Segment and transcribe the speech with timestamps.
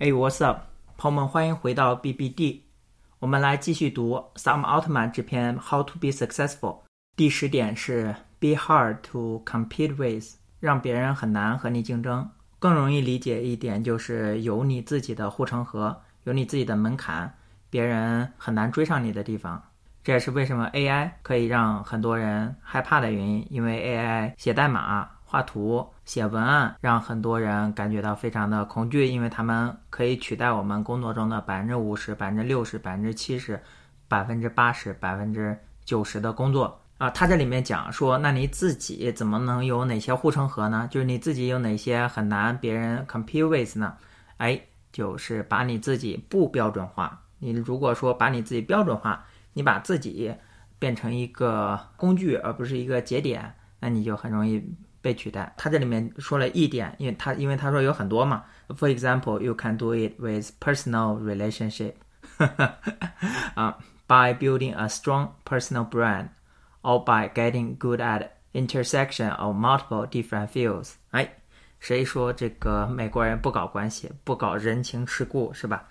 [0.00, 0.60] Hey, what's up，
[0.96, 2.60] 朋友们，欢迎回到 BBD。
[3.18, 6.60] 我们来继续读萨姆奥特曼这篇《How to Be Successful》。
[7.16, 12.30] 第十点是 Be hard to compete with，让别人很难和你竞争。
[12.60, 17.34] 更容易理解一点就是有你自己的护城河，有你自己的门槛，
[17.68, 19.60] 别人很难追上你的地方。
[20.04, 25.10] 这也是为什么 AI 可以让很多人害怕的原因，因为 AI 写代码。
[25.30, 33.60] 画图、写文案，让很多人感觉到非常的恐惧，因为他们可以取代我们工作中的百分之五十、百分之六十、百分之七十、
[34.08, 37.10] 百分之八十、百分之九十的工作啊。
[37.10, 40.88] 他这里面讲说，那你自己怎么能有哪些护城河呢？
[40.90, 43.94] 就是你自己有哪些很难别人 compete with 呢？
[44.38, 44.58] 哎，
[44.90, 47.20] 就是把你自己不标准化。
[47.38, 50.34] 你如果说把你自己标准化，你把自己
[50.78, 54.74] 变成一个工具而不是一个节点，那你就很容易。
[55.00, 55.52] 被取代。
[55.56, 58.44] 他这里面说了一点，因为他因为他说有很多嘛。
[58.68, 61.94] For example, you can do it with personal relationship，
[63.54, 66.28] 啊，by building a strong personal brand,
[66.82, 70.94] or by getting good at intersection of multiple different fields。
[71.12, 71.30] 哎，
[71.80, 75.84] 谁说这个美国人不搞关系，不搞人情世故是吧？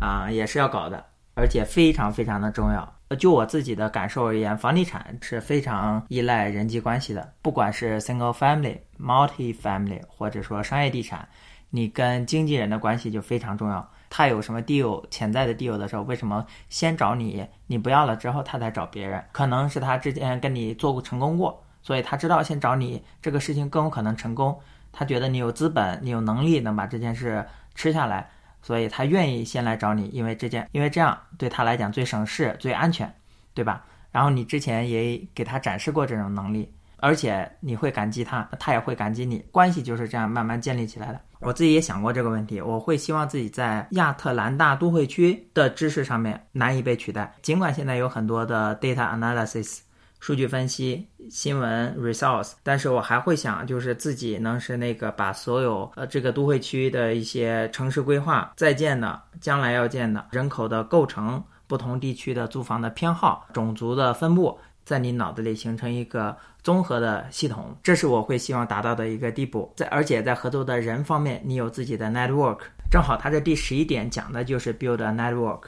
[0.00, 1.04] 啊，也是要搞的，
[1.34, 2.97] 而且非常非常的重要。
[3.16, 7.32] 就我自己的感受而言，房地产是非常依赖人际关系的。
[7.40, 11.26] 不管是 single family、multi family，或者说商业地产，
[11.70, 13.90] 你跟经纪人的关系就非常重要。
[14.10, 17.46] 他有什么 deal、潜在的 deal 的时候，为什么先找你？
[17.66, 19.22] 你不要了之后，他才找别人？
[19.32, 24.58] 可能是他之前跟你做过成功过，所以他知道先找你，这个事情更有可能成功。
[24.92, 28.28] 他觉得你有资本，你有能力能把这件事吃下来。
[28.62, 33.12] 所以他愿意先来找你，因为这件，因为这样对他来讲最省事、最安全，
[33.54, 33.84] 对吧？
[34.10, 41.20] 然后你之前也给他展示过这种能力，而且你会感激他，他也会感激你，关系就是这样慢慢建立起来的。
[41.40, 49.80] 我自己也想过这个问题，我会希望自己在亚特兰大都会区的知识上面难以被取代，尽管现在有很多的 data analysis。
[50.20, 69.72] 数据分析、新闻 resource，但是我还会想，就是自己能是那个把所有呃这个都会区的一些城市规划在建的、将来要建的、人口的构成、不同地区的租房的偏好、种族的分布，在你脑子里形成一个综合的系统，这是我会希望达到的一个地步。
[69.76, 72.58] 在而且在合作的人方面，你有自己的 network，
[72.90, 75.60] 正好他这第十一点讲的就是 build a network，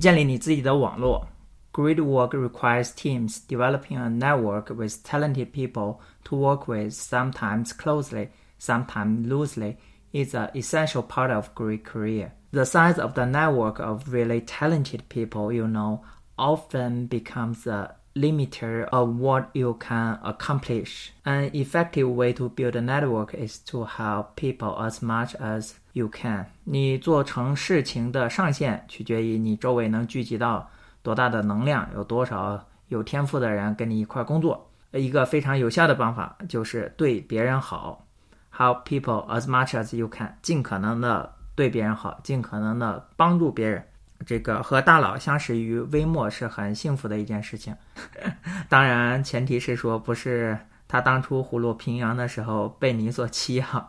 [0.00, 1.26] 建立你自己的网络。
[1.71, 9.27] Great work requires teams developing a network with talented people to work with, sometimes closely, sometimes
[9.27, 9.77] loosely,
[10.11, 12.33] is an essential part of great career.
[12.51, 16.03] The size of the network of really talented people you know
[16.37, 21.11] often becomes a limiter of what you can accomplish.
[21.25, 26.09] An effective way to build a network is to help people as much as you
[26.09, 26.47] can.
[26.63, 30.69] 你做成事情的上限取决于你周围能聚集到
[31.02, 34.70] 多大的能量，有多少有天赋的人跟你一块工作？
[34.92, 38.06] 一个非常有效的方法就是对别人好
[38.54, 43.82] ，help people as much as you can，尽可能的对别人好，尽可能的帮助别人。
[44.24, 47.74] 这个和大佬相识于微末是很幸福的一件事情。
[48.68, 53.88] 当然，前提是说不是他当初虎落平阳的时候被你所欺哈，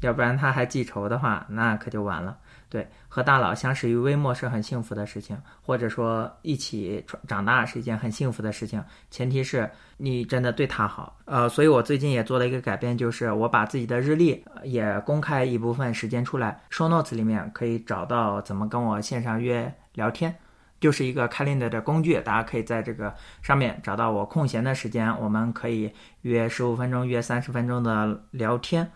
[0.00, 2.36] 要不然他还记仇的话，那可就完了。
[2.70, 8.84] 对，和大佬相识于微末是很幸福的事情，或者说一起长大是一件很幸福的事情。
[9.10, 11.16] 前提是你真的对他好。
[11.24, 20.36] 呃，所以我最近也做了一个改变，就是我把自己的日历也公开一部分时间出来收 notes 里面可以找到怎么跟我线上约聊天，
[20.78, 28.90] 就是一个 calendar 的工具，大家可以在这个上面找到我空闲的时间，我们可以约十五分钟、约三十分钟的聊天。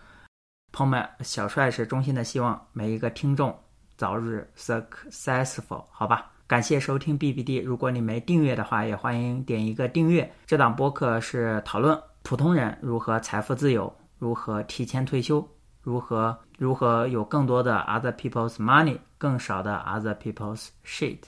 [0.73, 3.55] 朋友们，小帅是衷心的希望每一个听众。
[3.95, 7.63] 早日 successful，好吧，感谢收听 BBD。
[7.63, 10.33] 如果你没订阅的话，也欢迎点一个订阅。
[10.47, 15.47] 这档播客是讨论普通人如何财富自由，如何提前退休，
[15.83, 21.19] 如何如何有更多的 other people's money，更少的 other people's shit。